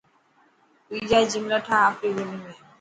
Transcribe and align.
ٻيجا 0.89 1.19
جملا 1.31 1.57
ٺاهه 1.65 1.85
آپري 1.87 2.09
ٻولي 2.15 2.37
۾. 2.53 2.61